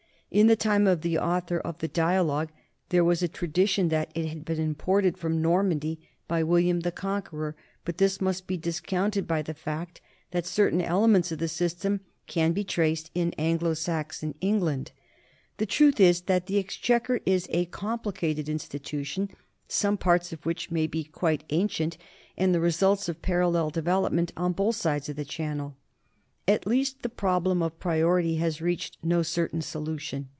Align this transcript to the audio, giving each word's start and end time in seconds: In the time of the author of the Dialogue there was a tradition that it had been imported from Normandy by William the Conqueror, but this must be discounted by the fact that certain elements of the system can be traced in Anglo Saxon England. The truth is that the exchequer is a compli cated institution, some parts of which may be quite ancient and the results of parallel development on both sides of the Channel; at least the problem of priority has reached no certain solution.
In 0.33 0.47
the 0.47 0.55
time 0.55 0.87
of 0.87 1.01
the 1.01 1.17
author 1.17 1.57
of 1.57 1.79
the 1.79 1.89
Dialogue 1.89 2.51
there 2.87 3.03
was 3.03 3.21
a 3.21 3.27
tradition 3.27 3.89
that 3.89 4.11
it 4.15 4.27
had 4.27 4.45
been 4.45 4.61
imported 4.61 5.17
from 5.17 5.41
Normandy 5.41 5.99
by 6.29 6.41
William 6.41 6.79
the 6.79 6.91
Conqueror, 6.93 7.53
but 7.83 7.97
this 7.97 8.21
must 8.21 8.47
be 8.47 8.55
discounted 8.55 9.27
by 9.27 9.41
the 9.41 9.53
fact 9.53 9.99
that 10.31 10.45
certain 10.45 10.81
elements 10.81 11.33
of 11.33 11.39
the 11.39 11.49
system 11.49 11.99
can 12.27 12.53
be 12.53 12.63
traced 12.63 13.11
in 13.13 13.33
Anglo 13.33 13.73
Saxon 13.73 14.33
England. 14.39 14.93
The 15.57 15.65
truth 15.65 15.99
is 15.99 16.21
that 16.21 16.45
the 16.45 16.57
exchequer 16.59 17.19
is 17.25 17.47
a 17.49 17.65
compli 17.65 18.13
cated 18.13 18.47
institution, 18.47 19.31
some 19.67 19.97
parts 19.97 20.31
of 20.31 20.45
which 20.45 20.71
may 20.71 20.87
be 20.87 21.03
quite 21.03 21.43
ancient 21.49 21.97
and 22.37 22.55
the 22.55 22.61
results 22.61 23.09
of 23.09 23.21
parallel 23.21 23.69
development 23.69 24.31
on 24.37 24.53
both 24.53 24.77
sides 24.77 25.09
of 25.09 25.17
the 25.17 25.25
Channel; 25.25 25.75
at 26.47 26.65
least 26.65 27.03
the 27.03 27.07
problem 27.07 27.61
of 27.61 27.79
priority 27.79 28.35
has 28.37 28.59
reached 28.61 28.97
no 29.03 29.21
certain 29.21 29.61
solution. 29.61 30.27